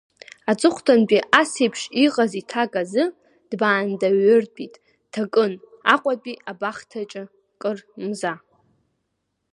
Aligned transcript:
Аҵыхәтәантәи 0.51 1.27
ас 1.39 1.51
еиԥш 1.63 1.81
иҟаз 2.05 2.31
иҭак 2.41 2.73
азы 2.81 3.03
дбаандаҩыртәит, 3.49 4.73
дҭакын 5.03 5.53
Аҟәатәи 5.93 6.41
абахҭаҿы 6.51 7.23
кыр 7.61 7.77
мза. 8.07 8.33